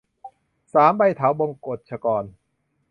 [0.73, 2.23] สามใบเถา- บงกชกร